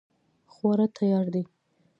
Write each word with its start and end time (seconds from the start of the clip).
خواړه 0.53 0.85
تیار 0.97 1.25
دي 1.33 1.43